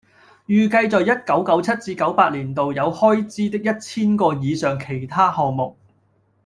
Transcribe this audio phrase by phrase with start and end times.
[0.47, 5.77] 預計在一九九七至九八年度有開支的一千個以上其他項目